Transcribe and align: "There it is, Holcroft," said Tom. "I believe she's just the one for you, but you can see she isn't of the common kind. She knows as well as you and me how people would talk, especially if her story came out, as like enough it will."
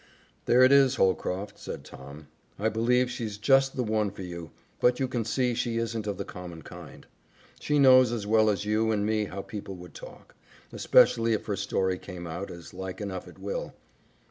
"There 0.45 0.63
it 0.63 0.71
is, 0.71 0.95
Holcroft," 0.95 1.59
said 1.59 1.83
Tom. 1.85 2.25
"I 2.57 2.69
believe 2.69 3.07
she's 3.11 3.37
just 3.37 3.75
the 3.75 3.83
one 3.83 4.09
for 4.09 4.23
you, 4.23 4.49
but 4.79 4.99
you 4.99 5.07
can 5.07 5.23
see 5.23 5.53
she 5.53 5.77
isn't 5.77 6.07
of 6.07 6.17
the 6.17 6.25
common 6.25 6.63
kind. 6.63 7.05
She 7.59 7.77
knows 7.77 8.11
as 8.11 8.25
well 8.25 8.49
as 8.49 8.65
you 8.65 8.89
and 8.89 9.05
me 9.05 9.25
how 9.25 9.43
people 9.43 9.75
would 9.75 9.93
talk, 9.93 10.33
especially 10.73 11.33
if 11.33 11.45
her 11.45 11.55
story 11.55 11.99
came 11.99 12.25
out, 12.25 12.49
as 12.49 12.73
like 12.73 12.99
enough 12.99 13.27
it 13.27 13.37
will." 13.37 13.75